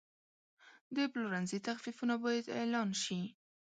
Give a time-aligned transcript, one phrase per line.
[0.95, 3.19] د پلورنځي تخفیفونه باید اعلان شي.